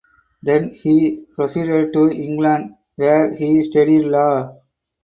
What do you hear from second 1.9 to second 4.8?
to England where he studied Law.